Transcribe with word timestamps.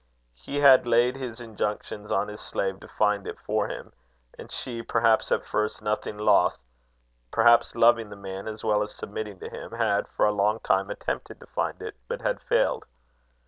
He 0.41 0.61
had 0.61 0.87
laid 0.87 1.15
his 1.15 1.39
injunctions 1.39 2.11
on 2.11 2.27
his 2.27 2.41
slave 2.41 2.79
to 2.79 2.87
find 2.87 3.27
it 3.27 3.37
for 3.45 3.67
him; 3.67 3.93
and 4.35 4.51
she, 4.51 4.81
perhaps 4.81 5.31
at 5.31 5.45
first 5.45 5.79
nothing 5.79 6.17
loath, 6.17 6.57
perhaps 7.29 7.75
loving 7.75 8.09
the 8.09 8.15
man 8.15 8.47
as 8.47 8.63
well 8.63 8.81
as 8.81 8.95
submitting 8.95 9.37
to 9.41 9.47
him, 9.51 9.73
had 9.73 10.07
for 10.07 10.25
a 10.25 10.31
long 10.31 10.59
time 10.61 10.89
attempted 10.89 11.39
to 11.39 11.45
find 11.45 11.83
it, 11.83 11.93
but 12.07 12.21
had 12.21 12.41
failed. 12.41 12.85